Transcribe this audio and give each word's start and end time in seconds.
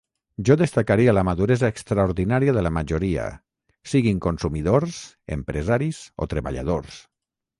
Jo 0.49 0.55
destacaria 0.59 1.13
la 1.17 1.23
maduresa 1.27 1.67
extraordinària 1.73 2.55
de 2.55 2.63
la 2.67 2.71
majoria, 2.79 3.27
siguin 3.93 4.23
consumidors, 4.27 4.97
empresaris 5.39 6.03
o 6.27 6.31
treballadors. 6.35 6.99